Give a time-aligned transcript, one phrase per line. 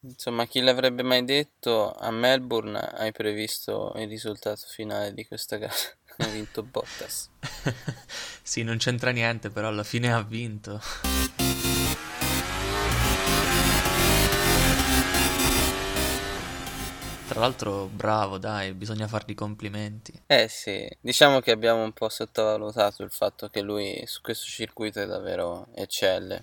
[0.00, 1.92] Insomma, chi l'avrebbe mai detto?
[1.92, 5.74] A Melbourne hai previsto il risultato finale di questa gara.
[6.18, 7.28] ha vinto Bottas.
[8.42, 10.80] sì, non c'entra niente, però alla fine ha vinto.
[17.28, 20.12] Tra l'altro, bravo, dai, bisogna fargli complimenti.
[20.26, 25.00] Eh sì, diciamo che abbiamo un po' sottovalutato il fatto che lui su questo circuito
[25.00, 26.42] è davvero eccelle.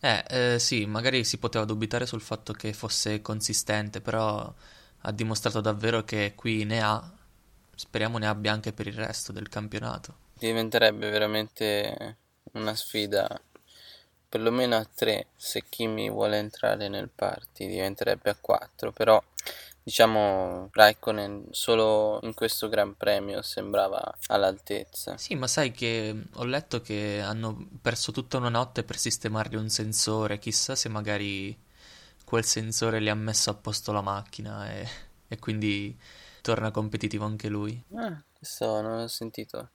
[0.00, 4.52] Eh, eh, sì, magari si poteva dubitare sul fatto che fosse consistente, però
[5.02, 7.12] ha dimostrato davvero che qui ne ha.
[7.74, 10.28] Speriamo ne abbia anche per il resto del campionato.
[10.38, 12.16] Diventerebbe veramente
[12.52, 13.40] una sfida,
[14.28, 19.22] perlomeno a tre, se Kimi vuole entrare nel party, diventerebbe a quattro, però
[19.82, 25.16] diciamo Raikkonen solo in questo Gran Premio sembrava all'altezza.
[25.16, 29.68] Sì, ma sai che ho letto che hanno perso tutta una notte per sistemargli un
[29.68, 31.56] sensore, chissà se magari
[32.24, 34.88] quel sensore gli ha messo a posto la macchina e,
[35.26, 35.98] e quindi
[36.42, 37.82] torna competitivo anche lui.
[37.94, 39.70] Ah, questo non ho sentito.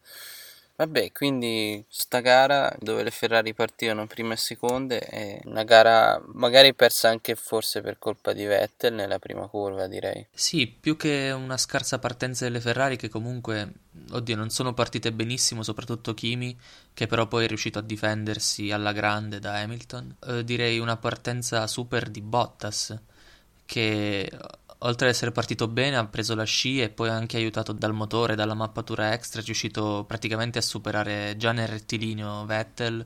[0.78, 6.74] Vabbè, quindi sta gara dove le Ferrari partivano prime e seconde è una gara magari
[6.74, 10.28] persa anche forse per colpa di Vettel nella prima curva, direi.
[10.34, 13.72] Sì, più che una scarsa partenza delle Ferrari che comunque,
[14.12, 16.58] oddio, non sono partite benissimo, soprattutto Kimi,
[16.94, 20.18] che però poi è riuscito a difendersi alla grande da Hamilton.
[20.28, 23.00] Eh, direi una partenza super di Bottas,
[23.66, 24.30] che
[24.80, 28.36] oltre ad essere partito bene, ha preso la sci e poi anche aiutato dal motore,
[28.36, 33.06] dalla mappatura extra, è riuscito praticamente a superare già nel rettilineo Vettel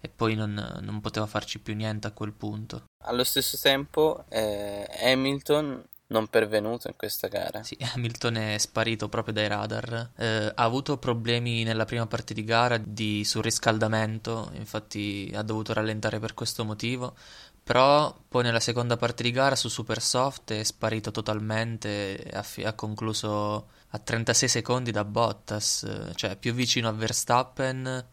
[0.00, 2.84] e poi non, non poteva farci più niente a quel punto.
[3.04, 5.82] Allo stesso tempo eh, Hamilton
[6.14, 7.64] non pervenuto in questa gara.
[7.64, 10.10] Sì, Hamilton è sparito proprio dai radar.
[10.16, 16.20] Eh, ha avuto problemi nella prima parte di gara di surriscaldamento, infatti ha dovuto rallentare
[16.20, 17.16] per questo motivo.
[17.64, 22.74] Però poi nella seconda parte di gara su Supersoft è sparito totalmente ha, fi- ha
[22.74, 28.06] concluso a 36 secondi da Bottas, cioè più vicino a Verstappen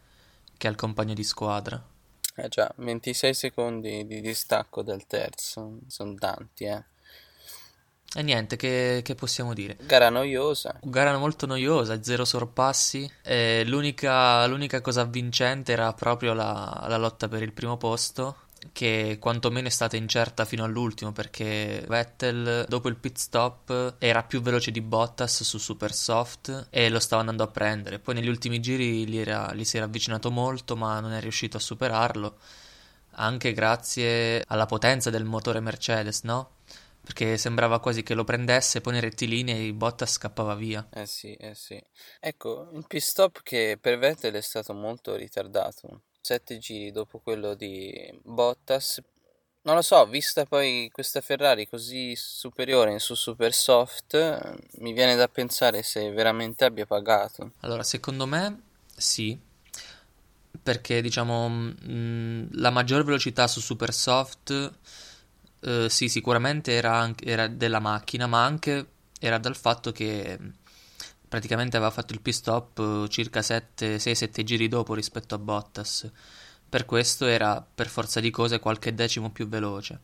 [0.58, 1.84] che al compagno di squadra.
[2.34, 6.86] Eh già, 26 secondi di distacco dal terzo, sono tanti, eh.
[8.14, 9.78] E niente, che, che, possiamo dire?
[9.82, 10.78] Gara noiosa.
[10.82, 13.10] Gara molto noiosa, zero sorpassi.
[13.66, 19.68] L'unica, l'unica, cosa vincente era proprio la, la lotta per il primo posto che quantomeno
[19.68, 24.82] è stata incerta fino all'ultimo perché Vettel dopo il pit stop era più veloce di
[24.82, 29.18] Bottas su super soft e lo stava andando a prendere poi negli ultimi giri gli,
[29.18, 32.38] era, gli si era avvicinato molto ma non è riuscito a superarlo
[33.16, 36.52] anche grazie alla potenza del motore Mercedes no?
[37.04, 40.88] Perché sembrava quasi che lo prendesse, poi nei rettilinei Bottas scappava via.
[40.94, 41.82] Eh sì, eh sì.
[42.20, 47.56] Ecco, il pit stop che per Vettel è stato molto ritardato sette giri dopo quello
[47.56, 47.92] di
[48.24, 49.02] Bottas.
[49.64, 54.16] Non lo so, vista poi questa Ferrari così superiore su super soft,
[54.80, 57.54] mi viene da pensare se veramente abbia pagato.
[57.60, 58.62] Allora, secondo me
[58.96, 59.38] sì,
[60.64, 64.72] perché diciamo mh, mm, la maggior velocità su super soft
[65.62, 68.88] eh, sì, sicuramente era, era della macchina, ma anche
[69.20, 70.38] era dal fatto che
[71.28, 76.10] praticamente aveva fatto il pit stop eh, circa 6-7 giri dopo rispetto a Bottas.
[76.68, 80.00] Per questo era per forza di cose qualche decimo più veloce.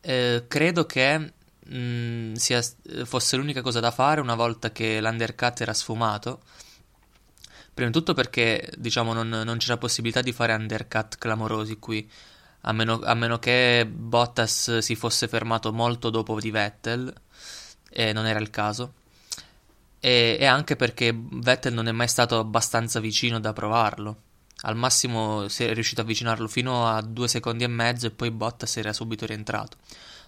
[0.00, 1.32] Eh, credo che mh,
[1.74, 2.62] mm, sia,
[3.04, 6.42] fosse l'unica cosa da fare una volta che l'undercut era sfumato.
[7.72, 12.08] Prima di tutto perché diciamo non, non c'era possibilità di fare undercut clamorosi qui.
[12.62, 17.12] A meno, a meno, che Bottas si fosse fermato molto dopo di Vettel,
[17.90, 18.94] e non era il caso
[20.00, 24.22] e, e anche perché Vettel non è mai stato abbastanza vicino da provarlo.
[24.62, 28.30] Al massimo si è riuscito a avvicinarlo fino a due secondi e mezzo e poi
[28.30, 29.76] Bottas era subito rientrato.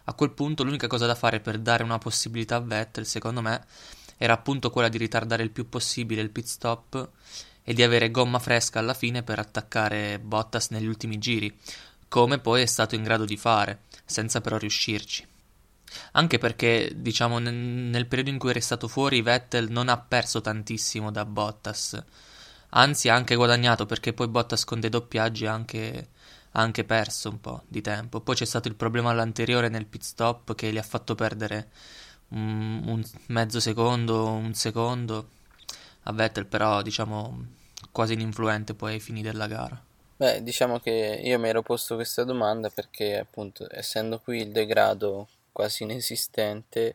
[0.05, 3.65] A quel punto l'unica cosa da fare per dare una possibilità a Vettel, secondo me,
[4.17, 7.09] era appunto quella di ritardare il più possibile il pit stop
[7.63, 11.55] e di avere gomma fresca alla fine per attaccare Bottas negli ultimi giri,
[12.13, 15.27] come poi è stato in grado di fare, senza però riuscirci.
[16.13, 21.11] Anche perché, diciamo, nel, periodo in cui è restato fuori, Vettel non ha perso tantissimo
[21.11, 22.05] da Bottas.
[22.75, 26.09] Anzi, ha anche guadagnato perché poi Bottas con dei doppiaggi ha anche,
[26.51, 28.21] anche perso un po' di tempo.
[28.21, 31.71] Poi c'è stato il problema all'anteriore nel pit stop che gli ha fatto perdere
[32.29, 35.29] un, un mezzo secondo, un secondo.
[36.03, 37.43] A Vettel, però, diciamo,
[37.91, 39.83] quasi ininfluente poi ai fini della gara.
[40.23, 45.27] Beh, diciamo che io mi ero posto questa domanda perché, appunto, essendo qui il degrado
[45.51, 46.95] quasi inesistente,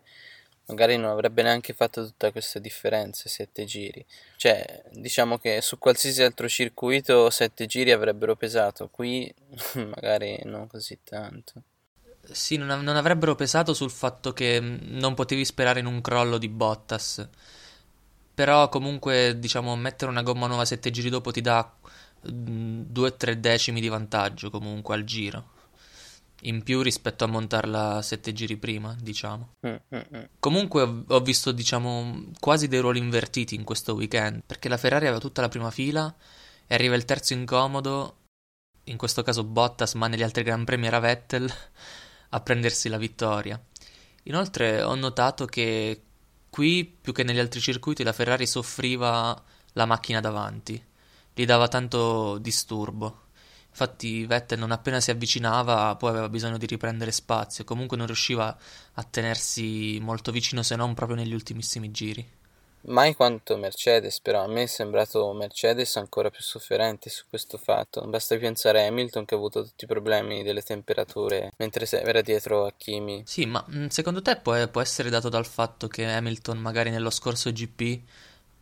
[0.67, 4.05] magari non avrebbe neanche fatto tutta questa differenza sette giri.
[4.37, 9.29] Cioè, diciamo che su qualsiasi altro circuito sette giri avrebbero pesato, qui
[9.75, 11.63] magari non così tanto.
[12.31, 16.47] Sì, non, non avrebbero pesato sul fatto che non potevi sperare in un crollo di
[16.47, 17.27] Bottas.
[18.33, 21.69] Però comunque, diciamo, mettere una gomma nuova 7 giri dopo ti dà
[22.31, 25.55] 2-3 decimi di vantaggio comunque al giro.
[26.41, 29.53] In più rispetto a montarla 7 giri prima, diciamo.
[29.67, 30.23] Mm, mm, mm.
[30.39, 34.43] Comunque ho visto, diciamo, quasi dei ruoli invertiti in questo weekend.
[34.45, 36.13] Perché la Ferrari aveva tutta la prima fila
[36.67, 38.17] e arriva il terzo incomodo.
[38.83, 41.51] In questo caso Bottas, ma negli altri Gran Premi era Vettel
[42.29, 43.59] a prendersi la vittoria.
[44.23, 46.01] Inoltre ho notato che
[46.49, 49.41] qui, più che negli altri circuiti, la Ferrari soffriva
[49.73, 50.83] la macchina davanti,
[51.37, 53.25] gli dava tanto disturbo.
[53.69, 58.57] Infatti Vettel non appena si avvicinava poi aveva bisogno di riprendere spazio, comunque non riusciva
[58.93, 62.27] a tenersi molto vicino se non proprio negli ultimissimi giri.
[62.87, 68.01] Mai quanto Mercedes, però a me è sembrato Mercedes ancora più sofferente su questo fatto.
[68.07, 72.65] Basta pensare a Hamilton che ha avuto tutti i problemi delle temperature mentre era dietro
[72.65, 73.23] a Kimi.
[73.25, 77.11] Sì, ma mm, secondo te può, può essere dato dal fatto che Hamilton magari nello
[77.11, 78.01] scorso GP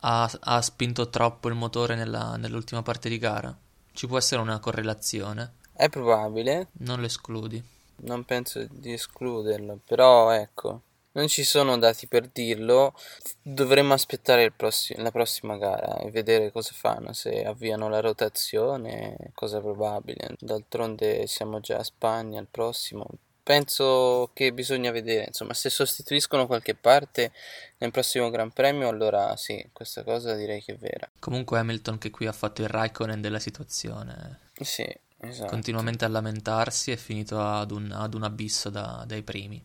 [0.07, 3.55] ha, ha spinto troppo il motore nella, nell'ultima parte di gara?
[3.91, 5.55] Ci può essere una correlazione?
[5.73, 6.67] È probabile.
[6.79, 7.61] Non lo escludi.
[7.97, 10.81] Non penso di escluderlo, però ecco,
[11.13, 12.93] non ci sono dati per dirlo.
[13.41, 19.59] Dovremmo aspettare prossi- la prossima gara e vedere cosa fanno, se avviano la rotazione, cosa
[19.59, 20.35] probabile.
[20.37, 23.07] D'altronde siamo già a Spagna al prossimo.
[23.45, 27.31] Penso che bisogna vedere, insomma, se sostituiscono qualche parte
[27.77, 31.07] nel prossimo Gran Premio, allora sì, questa cosa direi che è vera.
[31.19, 34.49] Comunque Hamilton che qui ha fatto il Raikkonen della situazione.
[34.59, 35.51] Sì, esatto.
[35.51, 39.63] Continuamente a lamentarsi è finito ad un, ad un abisso da, dai primi.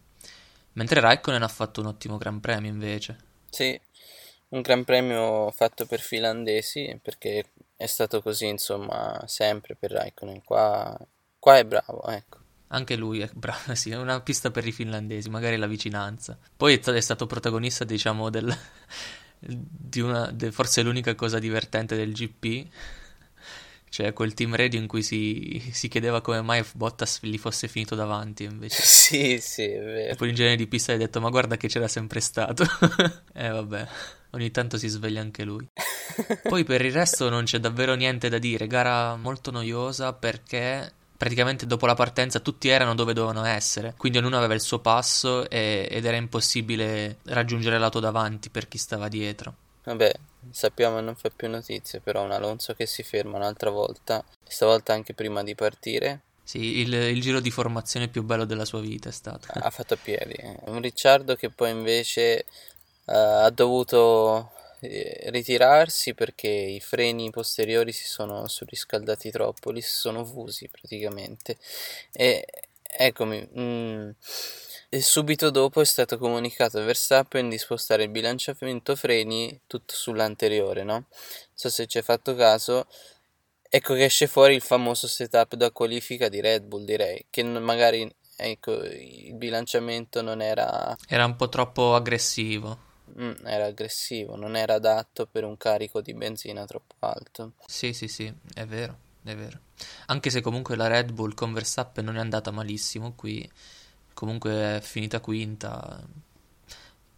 [0.72, 3.16] Mentre Raikkonen ha fatto un ottimo Gran Premio invece.
[3.48, 3.80] Sì,
[4.48, 7.46] un Gran Premio fatto per finlandesi perché
[7.76, 10.44] è stato così insomma sempre per Raikkonen.
[10.44, 10.94] Qua,
[11.38, 12.39] qua è bravo, ecco.
[12.72, 16.38] Anche lui è bravo, sì, è una pista per i finlandesi, magari la vicinanza.
[16.56, 18.56] Poi è stato protagonista, diciamo, del,
[19.38, 22.68] di una, de, forse l'unica cosa divertente del GP
[23.90, 27.96] cioè quel team radio in cui si, si, chiedeva come mai Bottas gli fosse finito
[27.96, 28.80] davanti invece.
[29.10, 30.12] Sì, sì, è vero.
[30.12, 32.62] E poi l'ingegnere di pista gli ha detto ma guarda che c'era sempre stato.
[33.34, 33.88] e eh, vabbè,
[34.30, 35.68] ogni tanto si sveglia anche lui.
[36.44, 41.66] Poi per il resto non c'è davvero niente da dire, gara molto noiosa perché praticamente
[41.66, 45.86] dopo la partenza tutti erano dove dovevano essere, quindi ognuno aveva il suo passo e,
[45.90, 49.54] ed era impossibile raggiungere l'auto davanti per chi stava dietro.
[49.84, 50.10] Vabbè,
[50.50, 54.94] sappiamo che non fa più notizie, però un Alonso che si ferma un'altra volta, stavolta
[54.94, 56.20] anche prima di partire.
[56.42, 59.46] Sì, il, il giro di formazione più bello della sua vita è stato.
[59.52, 60.34] Ha fatto a piedi.
[60.68, 62.46] Un Ricciardo che poi invece
[63.04, 70.24] uh, ha dovuto ritirarsi perché i freni posteriori si sono surriscaldati troppo, li si sono
[70.24, 71.56] fusi praticamente.
[72.12, 72.46] E
[72.82, 73.48] eccomi.
[73.58, 74.10] Mm,
[74.92, 80.82] e subito dopo è stato comunicato a Verstappen di spostare il bilanciamento freni tutto sull'anteriore,
[80.82, 80.92] no?
[80.94, 81.06] Non
[81.54, 82.86] so se ci hai fatto caso.
[83.68, 88.12] Ecco che esce fuori il famoso setup da qualifica di Red Bull, direi, che magari
[88.36, 90.96] ecco, il bilanciamento non era...
[91.06, 92.88] Era un po' troppo aggressivo.
[93.18, 97.52] Mm, era aggressivo, non era adatto per un carico di benzina troppo alto.
[97.66, 99.58] Sì, sì, sì, è vero, è vero.
[100.06, 103.48] Anche se comunque la Red Bull con Verstappen non è andata malissimo qui
[104.20, 105.98] comunque è finita quinta.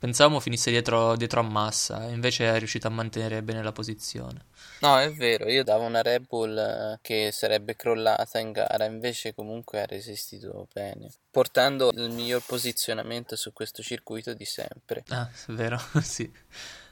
[0.02, 4.46] Pensavamo finisse dietro, dietro a Massa, invece è riuscito a mantenere bene la posizione.
[4.80, 9.32] No, è vero, io davo una Red Bull eh, che sarebbe crollata in gara, invece
[9.32, 15.04] comunque ha resistito bene, portando il miglior posizionamento su questo circuito di sempre.
[15.10, 16.28] Ah, è vero, sì.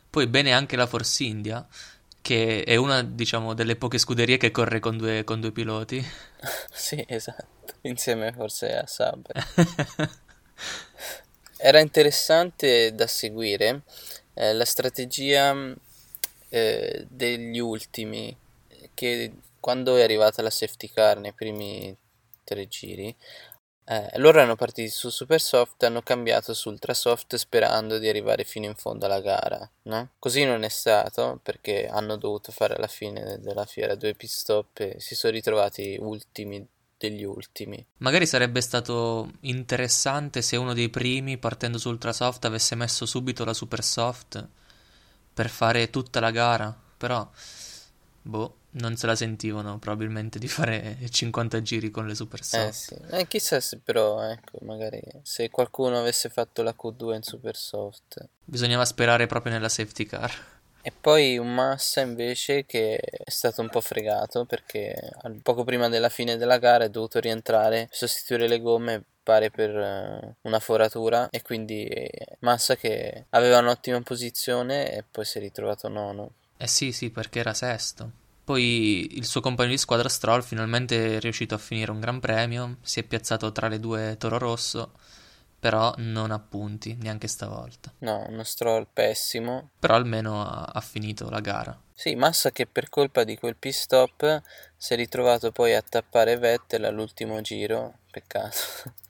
[0.09, 1.67] Poi bene anche la Force India,
[2.23, 6.01] che è una, diciamo, delle poche scuderie che corre con due, con due piloti.
[6.71, 9.47] sì, esatto insieme forse a Saber.
[11.63, 13.83] Era interessante da seguire
[14.33, 15.55] eh, la strategia
[16.49, 18.35] eh, degli ultimi,
[18.95, 21.95] che quando è arrivata la safety car nei primi
[22.45, 23.15] tre giri,
[23.85, 28.09] eh, loro erano partiti su super soft e hanno cambiato su ultra soft sperando di
[28.09, 29.71] arrivare fino in fondo alla gara.
[29.83, 30.13] No?
[30.19, 34.81] Così non è stato perché hanno dovuto fare alla fine della fiera due pit stop
[34.81, 36.67] e si sono ritrovati ultimi
[37.01, 37.83] degli ultimi.
[37.99, 43.55] Magari sarebbe stato interessante se uno dei primi, partendo su Ultrasoft, avesse messo subito la
[43.55, 44.47] Super Soft
[45.33, 47.27] per fare tutta la gara, però
[48.23, 52.69] boh, non se la sentivano probabilmente di fare 50 giri con le Super Soft.
[52.69, 57.23] Eh sì, eh, chissà se però, ecco, magari se qualcuno avesse fatto la Q2 in
[57.23, 58.29] Super Soft.
[58.45, 60.59] Bisognava sperare proprio nella safety car.
[60.83, 66.09] E poi un Massa invece che è stato un po' fregato perché poco prima della
[66.09, 71.43] fine della gara è dovuto rientrare, sostituire le gomme tappare per uh, una foratura e
[71.43, 71.89] quindi
[72.41, 76.33] Massa che aveva un'ottima posizione e poi si è ritrovato nono.
[76.57, 78.11] Eh sì, sì, perché era sesto.
[78.43, 82.79] Poi il suo compagno di squadra Stroll finalmente è riuscito a finire un gran premio,
[82.83, 84.93] si è piazzato tra le due Toro Rosso,
[85.61, 87.93] però non ha punti neanche stavolta.
[87.99, 89.71] No, uno Stroll pessimo.
[89.79, 91.79] Però almeno ha, ha finito la gara.
[91.93, 94.43] Sì, Massa che per colpa di quel pit stop
[94.75, 98.57] si è ritrovato poi a tappare Vettel all'ultimo giro, peccato.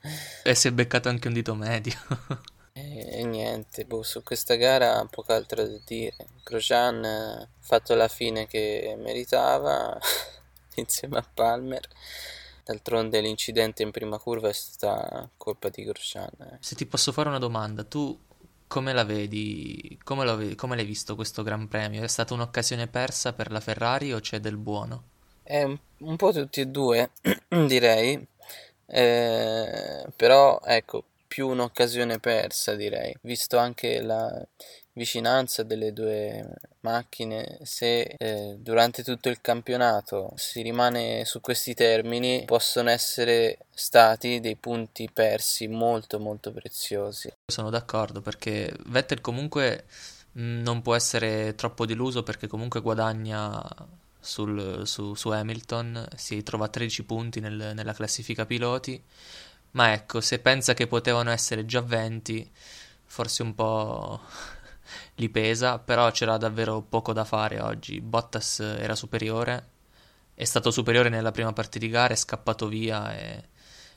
[0.43, 1.93] E si è beccato anche un dito medio.
[2.73, 6.15] E, e niente, boh, su questa gara poco altro da dire.
[6.41, 9.99] Grosjean ha fatto la fine che meritava
[10.75, 11.85] insieme a Palmer.
[12.71, 16.31] D'altronde l'incidente in prima curva è stata colpa di Grosjean.
[16.39, 16.57] Eh.
[16.61, 18.17] Se ti posso fare una domanda, tu
[18.67, 19.99] come la vedi?
[20.01, 20.55] Come, vedi?
[20.55, 22.01] come l'hai visto questo Gran Premio?
[22.01, 25.03] È stata un'occasione persa per la Ferrari o c'è del buono?
[25.43, 27.11] È un, un po' tutti e due,
[27.49, 28.25] direi.
[28.85, 34.45] Eh, però ecco, più un'occasione persa, direi, visto anche la
[34.91, 36.45] vicinanza delle due
[36.81, 44.41] macchine, se eh, durante tutto il campionato si rimane su questi termini, possono essere stati
[44.41, 47.31] dei punti persi molto molto preziosi.
[47.45, 49.85] Sono d'accordo perché Vettel comunque
[50.37, 53.63] mm, non può essere troppo deluso perché comunque guadagna
[54.19, 59.01] sul, su, su, Hamilton, si trova a 13 punti nel, nella classifica piloti
[59.71, 62.49] ma ecco, se pensa che potevano essere già 20,
[63.05, 64.19] forse un po'
[65.15, 68.01] li pesa, però c'era davvero poco da fare oggi.
[68.01, 69.69] Bottas era superiore,
[70.33, 73.43] è stato superiore nella prima parte di gara, è scappato via e,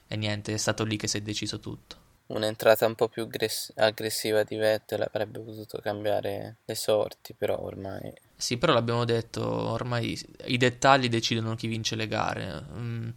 [0.06, 2.02] e niente, è stato lì che si è deciso tutto.
[2.26, 3.28] Un'entrata un po' più
[3.74, 8.12] aggressiva di Vettel avrebbe potuto cambiare le sorti, però ormai...
[8.36, 12.64] Sì, però l'abbiamo detto, ormai i dettagli decidono chi vince le gare.
[12.72, 13.10] Mm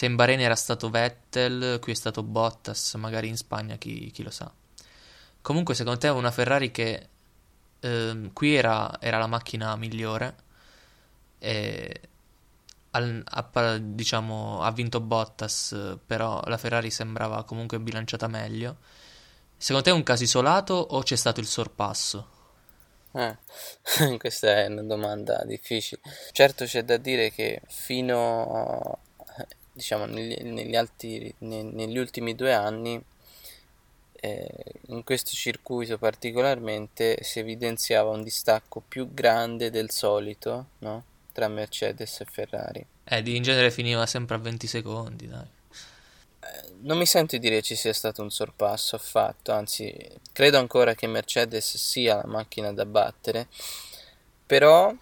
[0.00, 4.30] in Bahrain era stato Vettel, qui è stato Bottas, magari in Spagna chi, chi lo
[4.30, 4.50] sa.
[5.42, 7.08] Comunque, secondo te, una Ferrari che
[7.80, 10.36] eh, qui era, era, la macchina migliore,
[11.38, 12.00] e
[12.92, 18.78] al, a, diciamo, ha vinto Bottas, però la Ferrari sembrava comunque bilanciata meglio.
[19.56, 22.28] Secondo te è un caso isolato o c'è stato il sorpasso?
[23.12, 23.36] Eh,
[24.16, 26.00] questa è una domanda difficile.
[26.32, 28.98] Certo c'è da dire che fino
[29.82, 33.02] diciamo negli, negli, altri, ne, negli ultimi due anni
[34.12, 34.48] eh,
[34.86, 41.04] in questo circuito particolarmente si evidenziava un distacco più grande del solito no?
[41.32, 42.86] tra Mercedes e Ferrari.
[43.04, 45.46] Eh, in genere finiva sempre a 20 secondi, dai.
[46.44, 49.92] Eh, non mi sento di dire ci sia stato un sorpasso affatto, anzi
[50.32, 53.48] credo ancora che Mercedes sia la macchina da battere,
[54.46, 54.94] però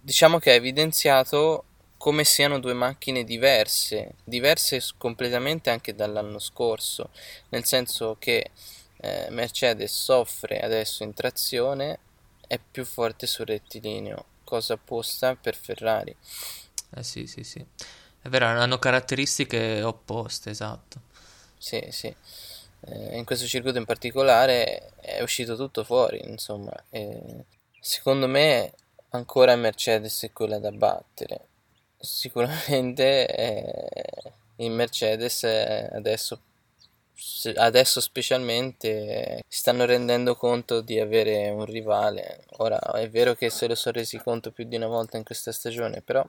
[0.00, 1.65] diciamo che ha evidenziato
[2.06, 7.10] come siano due macchine diverse, diverse completamente anche dall'anno scorso,
[7.48, 8.52] nel senso che
[8.98, 11.98] eh, Mercedes soffre adesso in trazione,
[12.46, 16.14] è più forte sul rettilineo, cosa apposta per Ferrari.
[16.94, 17.66] Eh sì, sì, sì.
[18.22, 21.00] È vero, hanno caratteristiche opposte, esatto.
[21.58, 22.14] Sì, sì.
[22.82, 26.70] Eh, in questo circuito in particolare è uscito tutto fuori, insomma.
[26.88, 27.46] E
[27.80, 28.72] secondo me
[29.08, 31.48] ancora Mercedes è quella da battere
[31.98, 36.40] Sicuramente eh, in Mercedes eh, adesso,
[37.56, 42.44] adesso specialmente si stanno rendendo conto di avere un rivale.
[42.58, 45.52] Ora è vero che se lo sono resi conto più di una volta in questa
[45.52, 46.24] stagione, però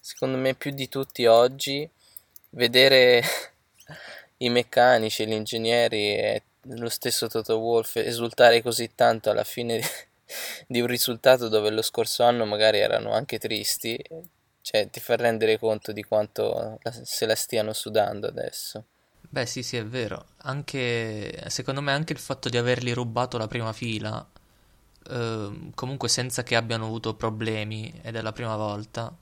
[0.00, 1.88] secondo me più di tutti oggi
[2.50, 3.22] vedere
[4.38, 9.80] i meccanici, gli ingegneri e lo stesso Toto Wolff esultare così tanto alla fine
[10.66, 14.02] di un risultato dove lo scorso anno magari erano anche tristi
[14.66, 18.86] cioè, ti fa rendere conto di quanto se la stiano sudando adesso.
[19.20, 20.30] Beh, sì, sì, è vero.
[20.38, 24.28] Anche, secondo me, anche il fatto di averli rubato la prima fila,
[25.08, 29.16] eh, comunque senza che abbiano avuto problemi, ed è la prima volta,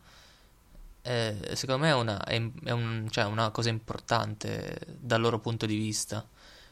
[1.02, 5.66] eh, secondo me è, una, è, è un, cioè, una cosa importante dal loro punto
[5.66, 6.26] di vista.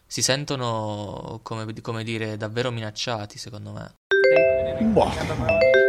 [0.07, 3.97] Si sentono, come, come dire, davvero minacciati, secondo me.
[4.93, 5.11] Boh.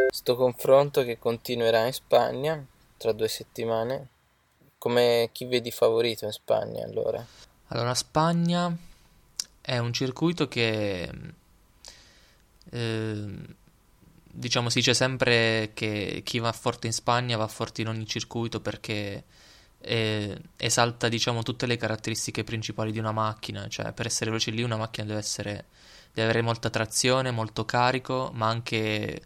[0.10, 2.68] Sto confronto che continuerà in Spagna
[3.04, 4.08] tra due settimane.
[4.78, 7.26] Come chi vedi favorito in Spagna allora?
[7.68, 8.74] Allora, Spagna
[9.60, 11.10] è un circuito che
[12.72, 13.26] eh,
[14.24, 18.62] diciamo si dice sempre che chi va forte in Spagna va forte in ogni circuito
[18.62, 19.24] perché
[19.80, 24.64] eh, esalta diciamo tutte le caratteristiche principali di una macchina, cioè per essere veloce lì
[24.64, 25.66] una macchina deve essere
[26.14, 29.22] deve avere molta trazione, molto carico, ma anche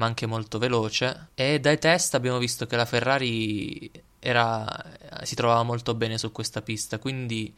[0.00, 1.28] ma anche molto veloce.
[1.34, 4.66] E dai test abbiamo visto che la Ferrari era,
[5.22, 7.54] si trovava molto bene su questa pista, quindi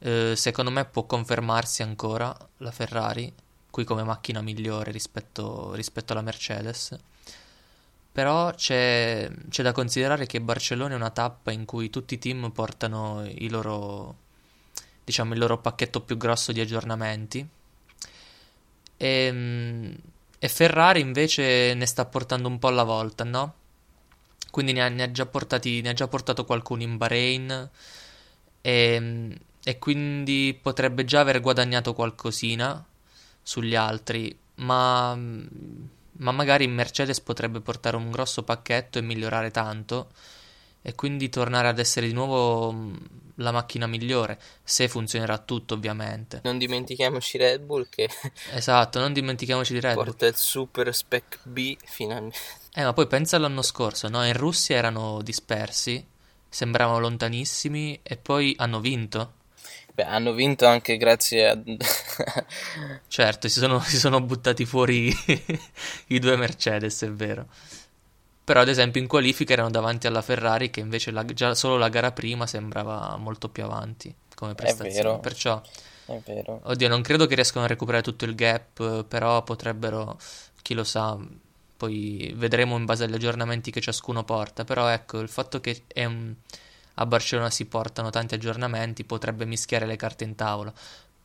[0.00, 3.32] eh, secondo me può confermarsi ancora la Ferrari,
[3.70, 6.96] qui come macchina migliore rispetto, rispetto alla Mercedes.
[8.12, 12.50] Però c'è, c'è, da considerare che Barcellona è una tappa in cui tutti i team
[12.50, 14.16] portano i loro,
[15.04, 17.48] diciamo, il loro pacchetto più grosso di aggiornamenti.
[18.96, 19.96] E, ehm,
[20.38, 23.54] e Ferrari invece ne sta portando un po' alla volta, no?
[24.50, 27.70] Quindi ne ha, ne ha, già, portati, ne ha già portato qualcuno in Bahrain
[28.60, 32.84] e, e quindi potrebbe già aver guadagnato qualcosina
[33.42, 40.10] sugli altri, ma, ma magari in Mercedes potrebbe portare un grosso pacchetto e migliorare tanto
[40.88, 42.94] e quindi tornare ad essere di nuovo mm,
[43.34, 46.40] la macchina migliore, se funzionerà tutto ovviamente.
[46.44, 48.08] Non dimentichiamoci Red Bull che...
[48.54, 50.04] esatto, non dimentichiamoci di Red Bull.
[50.04, 52.38] Porta il super spec B finalmente.
[52.72, 54.24] Eh, ma poi pensa all'anno scorso, no?
[54.24, 56.02] In Russia erano dispersi,
[56.48, 59.34] sembravano lontanissimi e poi hanno vinto.
[59.92, 61.62] Beh, hanno vinto anche grazie a...
[63.08, 65.12] certo, si sono, si sono buttati fuori
[66.08, 67.46] i due Mercedes, è vero.
[68.48, 71.90] Però ad esempio in qualifica erano davanti alla Ferrari che invece la, già solo la
[71.90, 74.98] gara prima sembrava molto più avanti come prestazione.
[74.98, 75.18] È vero.
[75.18, 75.60] Perciò,
[76.06, 76.60] è vero.
[76.62, 80.18] Oddio, non credo che riescano a recuperare tutto il gap, però potrebbero,
[80.62, 81.18] chi lo sa,
[81.76, 84.64] poi vedremo in base agli aggiornamenti che ciascuno porta.
[84.64, 86.34] Però ecco, il fatto che un...
[86.94, 90.72] a Barcellona si portano tanti aggiornamenti potrebbe mischiare le carte in tavola.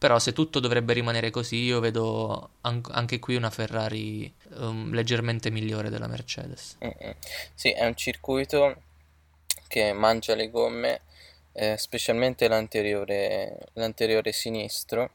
[0.04, 5.50] Però se tutto dovrebbe rimanere così, io vedo an- anche qui una Ferrari um, leggermente
[5.50, 6.76] migliore della Mercedes.
[6.84, 7.16] Mm-mm.
[7.56, 8.82] Sì, è un circuito
[9.70, 11.04] che mangia le gomme,
[11.54, 15.12] eh, specialmente l'anteriore, l'anteriore sinistro.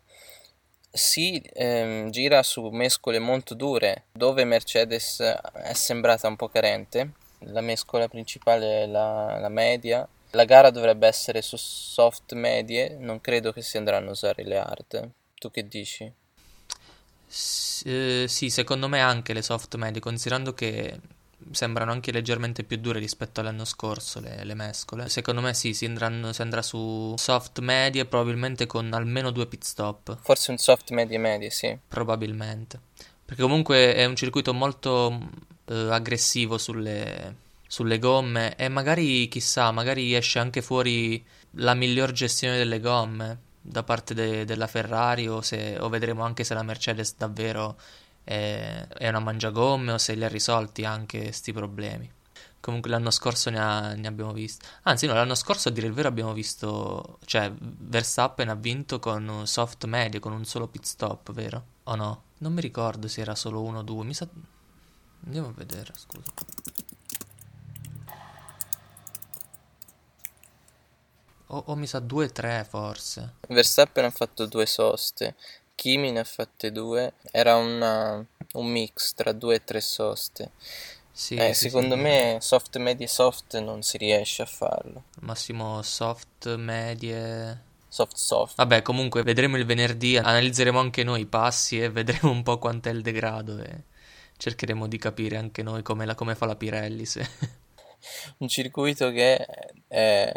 [0.90, 7.12] Si ehm, gira su mescole molto dure, dove Mercedes è sembrata un po' carente.
[7.40, 13.20] La mescola principale è la, la media, la gara dovrebbe essere su soft medie, non
[13.20, 15.10] credo che si andranno a usare le hard.
[15.34, 16.12] Tu che dici?
[17.26, 20.98] S- eh, sì, secondo me anche le soft medie, considerando che
[21.52, 25.08] sembrano anche leggermente più dure rispetto all'anno scorso le, le mescole.
[25.08, 29.64] Secondo me sì, si, andranno, si, andrà su soft medie, probabilmente con almeno due pit
[29.64, 30.18] stop.
[30.20, 31.76] Forse un soft medie medie, sì.
[31.86, 32.80] Probabilmente.
[33.24, 35.18] Perché comunque è un circuito molto
[35.66, 42.56] eh, aggressivo sulle sulle gomme e magari chissà, magari esce anche fuori la miglior gestione
[42.56, 47.14] delle gomme da parte de- della Ferrari o, se, o vedremo anche se la Mercedes
[47.16, 47.78] davvero
[48.24, 52.10] è, è una mangiagomme o se li ha risolti anche questi problemi.
[52.60, 54.66] Comunque l'anno scorso ne, ha, ne, abbiamo visto.
[54.82, 57.18] Anzi, no, l'anno scorso a dire il vero abbiamo visto.
[57.24, 61.64] Cioè, Verstappen ha vinto con soft medio, con un solo pit stop, vero?
[61.84, 62.22] O no?
[62.38, 64.04] Non mi ricordo se era solo uno o due.
[64.04, 64.26] Mi sa.
[65.24, 66.32] Andiamo a vedere, scusa.
[71.48, 73.34] O, o mi sa 2-3 forse.
[73.48, 75.34] Verstappen ha fatto due soste.
[75.74, 77.14] Kimi ne ha fatte due.
[77.30, 80.50] Era una, un mix tra due e tre soste.
[81.10, 82.00] Sì, eh, sì, secondo sì.
[82.00, 85.04] me soft, medie, soft non si riesce a farlo.
[85.20, 87.66] Massimo soft, medie...
[87.88, 88.56] Soft, soft.
[88.56, 92.90] Vabbè, comunque vedremo il venerdì, analizzeremo anche noi i passi e vedremo un po' quant'è
[92.90, 93.84] il degrado e
[94.36, 97.56] cercheremo di capire anche noi come, la, come fa la Pirelli se...
[98.38, 99.46] un circuito che
[99.86, 100.32] è,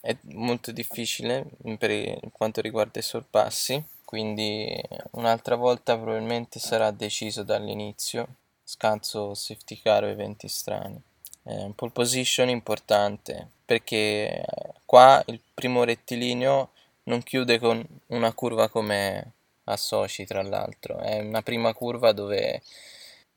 [0.00, 1.46] è molto difficile
[1.78, 4.74] per quanto riguarda i sorpassi, quindi
[5.12, 8.26] un'altra volta probabilmente sarà deciso dall'inizio,
[8.64, 11.00] scanso safety car o eventi strani.
[11.42, 14.44] È un pole position importante perché
[14.84, 16.70] qua il primo rettilineo
[17.04, 19.32] non chiude con una curva come
[19.64, 22.62] a Sochi tra l'altro, è una prima curva dove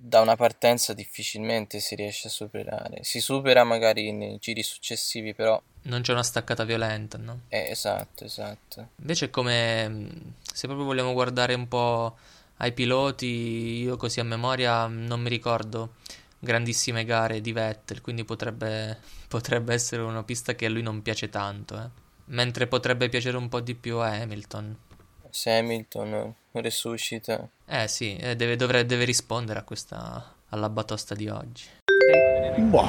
[0.03, 3.03] da una partenza difficilmente si riesce a superare.
[3.03, 5.61] Si supera magari nei giri successivi, però.
[5.83, 7.41] Non c'è una staccata violenta, no?
[7.49, 8.89] Eh, esatto, esatto.
[8.95, 10.09] Invece, come mm,
[10.41, 12.17] se proprio vogliamo guardare un po'
[12.57, 15.93] ai piloti, io così a memoria non mi ricordo
[16.39, 18.97] grandissime gare di Vettel, quindi potrebbe,
[19.29, 21.89] potrebbe essere una pista che a lui non piace tanto, eh.
[22.31, 24.77] Mentre potrebbe piacere un po' di più a Hamilton
[25.31, 27.47] se Hamilton resuscita.
[27.65, 31.65] Eh sì, eh, deve, dovrebbe, deve rispondere a questa, alla batosta di oggi.
[32.57, 32.87] Boh.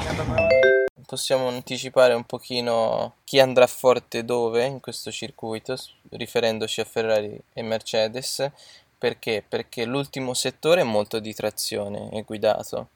[1.05, 5.75] Possiamo anticipare un pochino chi andrà forte dove in questo circuito,
[6.09, 8.49] riferendoci a Ferrari e Mercedes.
[8.97, 9.43] Perché?
[9.47, 12.87] Perché l'ultimo settore è molto di trazione, è guidato.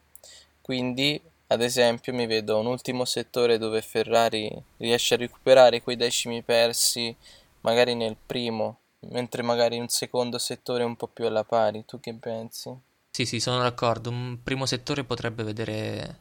[0.61, 6.41] Quindi, ad esempio, mi vedo un ultimo settore dove Ferrari riesce a recuperare quei decimi
[6.41, 7.15] persi,
[7.61, 11.85] magari nel primo mentre magari un secondo settore è un po' più alla pari.
[11.85, 12.75] Tu che pensi?
[13.11, 14.09] Sì, sì, sono d'accordo.
[14.09, 16.19] Un primo settore potrebbe vedere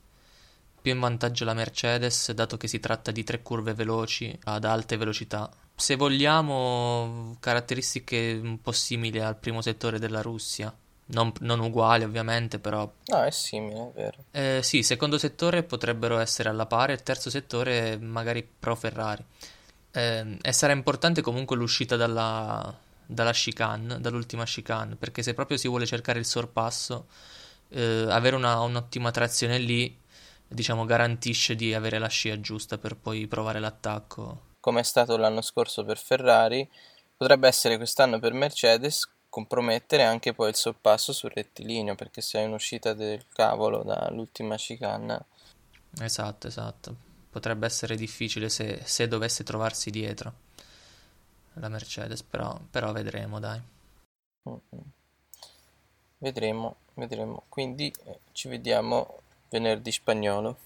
[0.81, 4.97] più in vantaggio la Mercedes, dato che si tratta di tre curve veloci ad alte
[4.97, 5.51] velocità.
[5.75, 10.75] Se vogliamo, caratteristiche un po' simili al primo settore della Russia.
[11.09, 12.91] Non, non uguali ovviamente, però...
[13.07, 14.25] No, è simile, è vero.
[14.31, 19.25] Eh, sì, secondo settore potrebbero essere alla pari, e terzo settore magari pro Ferrari.
[19.97, 25.69] Eh, e sarà importante comunque l'uscita dalla, dalla chicane, dall'ultima chicane, perché se proprio si
[25.69, 27.07] vuole cercare il sorpasso,
[27.71, 29.99] eh, avere una, un'ottima trazione lì,
[30.47, 34.43] diciamo, garantisce di avere la scia giusta per poi provare l'attacco.
[34.61, 36.69] Come è stato l'anno scorso per Ferrari,
[37.17, 42.45] potrebbe essere quest'anno per Mercedes compromettere anche poi il sorpasso sul rettilineo, perché se hai
[42.45, 45.25] un'uscita del cavolo dall'ultima chicane...
[45.99, 47.06] Esatto, esatto.
[47.37, 50.33] Potrebbe essere difficile se, se dovesse trovarsi dietro
[51.53, 53.61] la Mercedes, però, però vedremo, dai.
[56.16, 57.42] Vedremo, vedremo.
[57.51, 59.18] Quindi eh, ci vediamo
[59.51, 60.57] venerdì spagnolo.